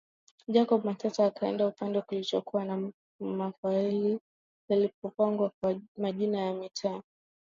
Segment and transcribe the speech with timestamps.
[0.47, 4.19] Jacob Matata akaenda upande kulipokuwa na mafaili
[4.69, 7.01] yaliyopangwa kwa majina ya mitaa